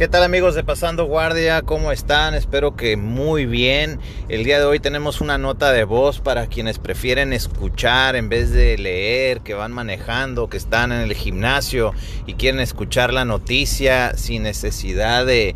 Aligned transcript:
¿Qué 0.00 0.08
tal 0.08 0.22
amigos 0.22 0.54
de 0.54 0.64
Pasando 0.64 1.04
Guardia? 1.04 1.60
¿Cómo 1.60 1.92
están? 1.92 2.32
Espero 2.32 2.74
que 2.74 2.96
muy 2.96 3.44
bien. 3.44 4.00
El 4.30 4.44
día 4.44 4.58
de 4.58 4.64
hoy 4.64 4.80
tenemos 4.80 5.20
una 5.20 5.36
nota 5.36 5.72
de 5.72 5.84
voz 5.84 6.20
para 6.20 6.46
quienes 6.46 6.78
prefieren 6.78 7.34
escuchar 7.34 8.16
en 8.16 8.30
vez 8.30 8.50
de 8.50 8.78
leer, 8.78 9.42
que 9.42 9.52
van 9.52 9.72
manejando, 9.72 10.48
que 10.48 10.56
están 10.56 10.90
en 10.90 11.00
el 11.02 11.12
gimnasio 11.12 11.92
y 12.24 12.32
quieren 12.32 12.62
escuchar 12.62 13.12
la 13.12 13.26
noticia 13.26 14.16
sin 14.16 14.44
necesidad 14.44 15.26
de, 15.26 15.54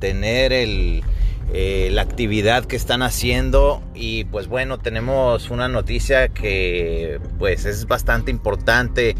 tener 0.00 0.52
eh, 0.52 1.88
la 1.92 2.02
actividad 2.02 2.64
que 2.64 2.74
están 2.74 3.00
haciendo 3.00 3.80
y 3.94 4.24
pues 4.24 4.48
bueno 4.48 4.78
tenemos 4.78 5.50
una 5.50 5.68
noticia 5.68 6.30
que 6.30 7.20
pues 7.38 7.64
es 7.64 7.86
bastante 7.86 8.32
importante 8.32 9.14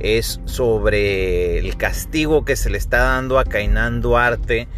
es 0.00 0.40
sobre 0.44 1.58
el 1.58 1.76
castigo 1.76 2.44
que 2.44 2.56
se 2.56 2.70
le 2.70 2.78
está 2.78 2.98
dando 2.98 3.38
a 3.38 3.44
Cainán 3.44 4.00
Duarte 4.00 4.68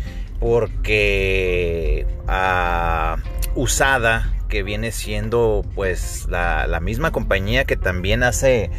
porque 0.41 2.07
a 2.27 3.17
Usada 3.55 4.33
que 4.49 4.63
viene 4.63 4.93
siendo 4.93 5.65
pues 5.75 6.27
la, 6.29 6.67
la 6.67 6.81
misma 6.81 7.11
compañía 7.11 7.65
que 7.65 7.77
también 7.77 8.23
hace 8.23 8.71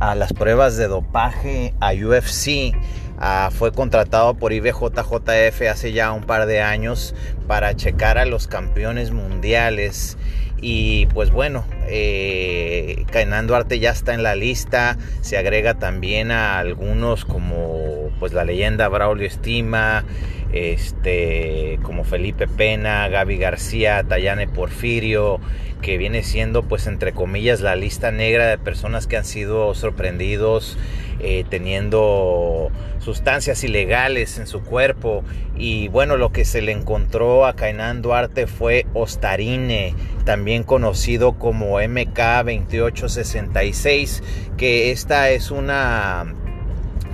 a 0.00 0.14
las 0.14 0.32
pruebas 0.32 0.76
de 0.76 0.88
dopaje 0.88 1.74
a 1.80 1.92
UFC 1.92 2.74
Ah, 3.18 3.50
fue 3.52 3.72
contratado 3.72 4.34
por 4.34 4.52
IBJJF 4.52 5.62
hace 5.70 5.92
ya 5.92 6.12
un 6.12 6.24
par 6.24 6.46
de 6.46 6.60
años 6.60 7.14
para 7.46 7.74
checar 7.76 8.18
a 8.18 8.24
los 8.24 8.46
campeones 8.48 9.12
mundiales. 9.12 10.18
Y 10.60 11.06
pues 11.06 11.30
bueno, 11.30 11.64
eh, 11.88 13.04
Duarte 13.46 13.78
ya 13.78 13.90
está 13.90 14.14
en 14.14 14.22
la 14.22 14.34
lista. 14.34 14.96
Se 15.20 15.36
agrega 15.36 15.74
también 15.74 16.30
a 16.30 16.58
algunos 16.58 17.24
como 17.24 18.10
pues 18.18 18.32
la 18.32 18.44
leyenda 18.44 18.88
Braulio 18.88 19.26
Estima, 19.26 20.04
este, 20.52 21.78
como 21.82 22.04
Felipe 22.04 22.48
Pena, 22.48 23.08
Gaby 23.08 23.36
García, 23.36 24.04
Tayane 24.08 24.48
Porfirio, 24.48 25.38
que 25.82 25.98
viene 25.98 26.22
siendo 26.22 26.62
pues 26.62 26.86
entre 26.86 27.12
comillas 27.12 27.60
la 27.60 27.76
lista 27.76 28.10
negra 28.10 28.46
de 28.46 28.56
personas 28.56 29.06
que 29.06 29.18
han 29.18 29.24
sido 29.24 29.74
sorprendidos 29.74 30.78
eh, 31.20 31.44
teniendo 31.48 32.70
sustancias 32.98 33.64
ilegales 33.64 34.38
en 34.38 34.46
su 34.46 34.62
cuerpo. 34.62 35.24
Y 35.56 35.88
bueno 35.88 36.16
lo 36.16 36.30
que 36.32 36.44
se 36.44 36.62
le 36.62 36.72
encontró 36.72 37.46
a 37.46 37.54
Cainán 37.54 38.02
Duarte 38.02 38.46
fue 38.46 38.86
ostarine 38.94 39.94
también 40.24 40.62
conocido 40.64 41.38
como 41.38 41.80
MK2866 41.80 44.22
que 44.56 44.90
esta 44.90 45.30
es 45.30 45.50
una 45.50 46.34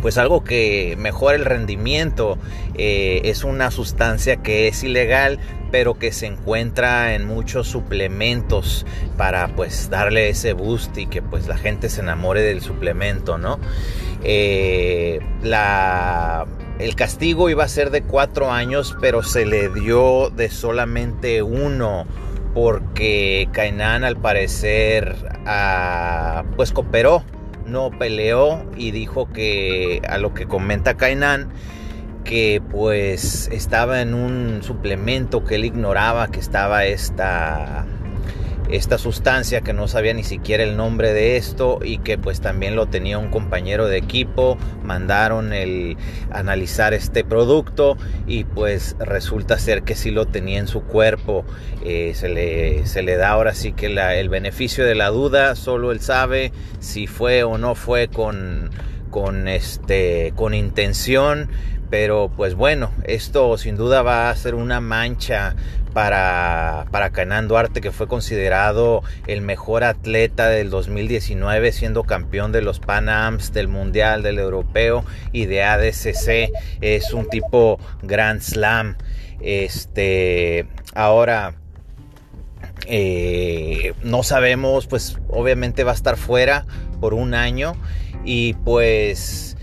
pues 0.01 0.19
algo 0.19 0.45
que 0.45 0.97
mejora 0.99 1.37
el 1.37 1.45
rendimiento. 1.45 2.39
Eh, 2.75 3.23
es 3.25 3.45
una 3.45 3.71
sustancia 3.71 4.37
que 4.37 4.69
es 4.69 4.83
ilegal, 4.83 5.39
pero 5.71 5.99
que 5.99 6.13
se 6.13 6.27
encuentra 6.27 7.15
en 7.15 7.27
muchos 7.27 7.69
suplementos 7.69 8.87
para 9.17 9.49
pues 9.49 9.91
darle 9.91 10.29
ese 10.29 10.53
boost 10.53 10.97
y 10.99 11.07
que 11.07 11.23
pues 11.23 11.47
la 11.47 11.57
gente 11.57 11.89
se 11.89 12.01
enamore 12.01 12.43
del 12.43 12.61
suplemento, 12.61 13.39
¿no? 13.39 13.59
Eh, 14.23 15.21
la, 15.43 16.47
el 16.79 16.95
castigo 16.95 17.51
iba 17.51 17.65
a 17.65 17.69
ser 17.69 17.91
de 17.91 18.03
cuatro 18.03 18.51
años, 18.51 18.97
pero 19.01 19.23
se 19.23 19.47
le 19.47 19.69
dio 19.69 20.31
de 20.31 20.51
solamente 20.51 21.43
uno 21.43 22.07
porque 22.55 23.49
Kainan 23.53 24.03
al 24.03 24.17
parecer 24.17 25.15
ah, 25.47 26.45
pues 26.57 26.73
cooperó 26.73 27.23
no 27.71 27.91
peleó 27.91 28.65
y 28.77 28.91
dijo 28.91 29.31
que 29.33 30.03
a 30.09 30.19
lo 30.19 30.35
que 30.35 30.47
comenta 30.47 30.97
Kainan 30.97 31.51
que 32.25 32.63
pues 32.71 33.49
estaba 33.53 34.03
en 34.03 34.15
un 34.15 34.63
suplemento 34.63 35.45
que 35.45 35.55
él 35.57 35.65
ignoraba 35.65 36.29
que 36.29 36.41
estaba 36.41 36.85
esta 36.85 37.87
esta 38.73 38.99
sustancia 38.99 39.61
que 39.61 39.73
no 39.73 39.89
sabía 39.89 40.15
ni 40.15 40.25
siquiera 40.25 40.63
el 40.63 40.77
nombre 40.77 41.13
de 41.13 41.37
esto 41.37 41.81
y 41.83 41.99
que 41.99 42.19
pues 42.19 42.41
también 42.41 42.77
lo 42.77 42.87
tenía 42.87 43.19
un 43.19 43.31
compañero 43.31 43.87
de 43.87 43.99
equipo, 43.99 44.57
mandaron 44.83 45.53
el 45.53 45.97
analizar 46.31 46.95
este 46.95 47.25
producto 47.25 47.97
y 48.27 48.45
pues 48.45 48.97
resulta 48.99 49.59
ser 49.59 49.83
que 49.83 49.95
sí 49.95 50.11
lo 50.11 50.27
tenía 50.27 50.59
en 50.59 50.69
su 50.69 50.83
cuerpo, 50.83 51.45
eh, 51.85 52.13
se, 52.15 52.29
le, 52.29 52.87
se 52.87 53.03
le 53.03 53.17
da 53.17 53.31
ahora 53.31 53.55
sí 53.55 53.73
que 53.73 53.87
el 53.87 54.29
beneficio 54.29 54.85
de 54.85 54.95
la 54.95 55.09
duda, 55.09 55.57
solo 55.57 55.93
él 55.93 56.01
sabe 56.01 56.53
si 56.79 57.07
fue 57.07 57.43
o 57.43 57.59
no 57.59 57.75
fue 57.75 58.09
con, 58.09 58.71
con, 59.11 59.49
este, 59.49 60.33
con 60.37 60.55
intención, 60.55 61.49
pero 61.91 62.31
pues 62.37 62.55
bueno, 62.55 62.91
esto 63.05 63.59
sin 63.59 63.77
duda 63.77 64.03
va 64.03 64.31
a 64.31 64.37
ser 64.37 64.55
una 64.55 64.81
mancha 64.81 65.57
para, 65.93 66.87
para 66.91 67.11
Canan 67.11 67.49
Duarte, 67.49 67.81
que 67.81 67.91
fue 67.91 68.07
considerado 68.07 69.03
el 69.27 69.43
mejor 69.43 69.83
atleta 69.83 70.49
del 70.49 70.71
2019, 70.71 71.73
siendo 71.73 72.05
campeón 72.05 72.53
de 72.53 72.63
los 72.63 72.79
Pan 72.79 73.09
Ams, 73.09 73.53
del 73.53 73.69
Mundial, 73.69 74.23
del 74.23 74.39
Europeo 74.39 75.05
y 75.33 75.47
de 75.47 75.65
ADCC. 75.65 76.53
Es 76.81 77.13
un 77.13 77.29
tipo 77.29 77.81
Grand 78.03 78.41
Slam. 78.41 78.97
Este, 79.41 80.67
ahora, 80.95 81.55
eh, 82.87 83.95
no 84.03 84.23
sabemos, 84.23 84.87
pues 84.87 85.19
obviamente 85.29 85.83
va 85.83 85.93
a 85.93 85.95
estar 85.95 86.17
fuera 86.17 86.67
por 87.01 87.15
un 87.15 87.35
año 87.35 87.75
y 88.25 88.55
pues 88.65 89.57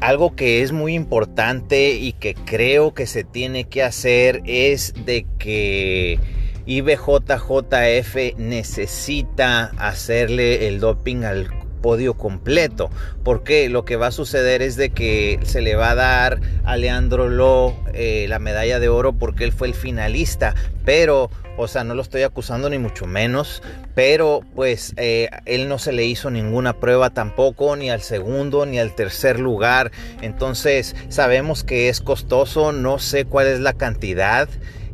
algo 0.00 0.34
que 0.34 0.62
es 0.62 0.72
muy 0.72 0.94
importante 0.94 1.92
y 1.92 2.12
que 2.12 2.34
creo 2.34 2.92
que 2.92 3.06
se 3.06 3.22
tiene 3.22 3.64
que 3.64 3.82
hacer 3.82 4.42
es 4.44 4.94
de 5.06 5.26
que 5.38 6.18
IBJJF 6.66 8.36
necesita 8.36 9.72
hacerle 9.78 10.68
el 10.68 10.80
doping 10.80 11.22
al 11.22 11.57
podio 11.80 12.14
completo. 12.14 12.90
Porque 13.24 13.68
lo 13.68 13.84
que 13.84 13.96
va 13.96 14.08
a 14.08 14.12
suceder 14.12 14.62
es 14.62 14.76
de 14.76 14.90
que 14.90 15.40
se 15.42 15.60
le 15.60 15.74
va 15.74 15.90
a 15.90 15.94
dar 15.94 16.40
a 16.64 16.76
Leandro 16.76 17.28
Lo 17.28 17.74
eh, 17.94 18.26
la 18.28 18.38
medalla 18.38 18.78
de 18.78 18.88
oro 18.88 19.12
porque 19.12 19.44
él 19.44 19.52
fue 19.52 19.68
el 19.68 19.74
finalista. 19.74 20.54
Pero, 20.84 21.30
o 21.56 21.68
sea, 21.68 21.84
no 21.84 21.94
lo 21.94 22.02
estoy 22.02 22.22
acusando 22.22 22.70
ni 22.70 22.78
mucho 22.78 23.06
menos. 23.06 23.62
Pero 23.94 24.42
pues 24.54 24.94
eh, 24.96 25.28
él 25.46 25.68
no 25.68 25.78
se 25.78 25.92
le 25.92 26.04
hizo 26.04 26.30
ninguna 26.30 26.78
prueba 26.78 27.10
tampoco, 27.10 27.76
ni 27.76 27.90
al 27.90 28.02
segundo, 28.02 28.66
ni 28.66 28.78
al 28.78 28.94
tercer 28.94 29.40
lugar. 29.40 29.90
Entonces 30.22 30.94
sabemos 31.08 31.64
que 31.64 31.88
es 31.88 32.00
costoso. 32.00 32.72
No 32.72 32.98
sé 32.98 33.24
cuál 33.24 33.48
es 33.48 33.60
la 33.60 33.72
cantidad. 33.72 34.48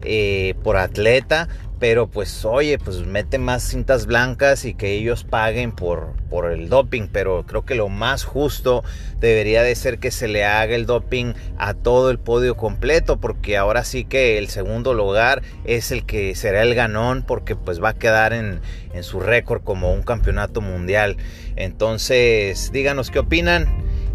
Eh, 0.06 0.54
por 0.62 0.76
atleta, 0.76 1.48
pero 1.84 2.06
pues 2.06 2.46
oye, 2.46 2.78
pues 2.78 3.04
mete 3.04 3.36
más 3.36 3.62
cintas 3.62 4.06
blancas 4.06 4.64
y 4.64 4.72
que 4.72 4.92
ellos 4.92 5.22
paguen 5.22 5.70
por, 5.70 6.14
por 6.30 6.50
el 6.50 6.70
doping, 6.70 7.08
pero 7.12 7.44
creo 7.46 7.66
que 7.66 7.74
lo 7.74 7.90
más 7.90 8.24
justo 8.24 8.82
debería 9.20 9.62
de 9.62 9.74
ser 9.74 9.98
que 9.98 10.10
se 10.10 10.26
le 10.26 10.46
haga 10.46 10.74
el 10.76 10.86
doping 10.86 11.34
a 11.58 11.74
todo 11.74 12.10
el 12.10 12.18
podio 12.18 12.56
completo, 12.56 13.18
porque 13.20 13.58
ahora 13.58 13.84
sí 13.84 14.06
que 14.06 14.38
el 14.38 14.48
segundo 14.48 14.94
lugar 14.94 15.42
es 15.66 15.92
el 15.92 16.06
que 16.06 16.34
será 16.34 16.62
el 16.62 16.74
ganón, 16.74 17.22
porque 17.22 17.54
pues 17.54 17.84
va 17.84 17.90
a 17.90 17.98
quedar 17.98 18.32
en, 18.32 18.62
en 18.94 19.02
su 19.02 19.20
récord 19.20 19.62
como 19.62 19.92
un 19.92 20.04
campeonato 20.04 20.62
mundial. 20.62 21.18
Entonces, 21.54 22.72
díganos 22.72 23.10
qué 23.10 23.18
opinan. 23.18 23.68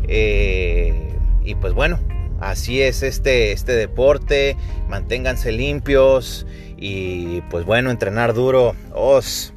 Eh, 0.07 1.13
y 1.45 1.53
pues 1.53 1.73
bueno, 1.73 1.99
así 2.41 2.81
es 2.81 3.03
este, 3.03 3.51
este 3.51 3.73
deporte. 3.73 4.55
Manténganse 4.87 5.51
limpios 5.51 6.45
y 6.77 7.41
pues 7.49 7.65
bueno, 7.65 7.91
entrenar 7.91 8.33
duro. 8.33 8.75
Os. 8.93 9.53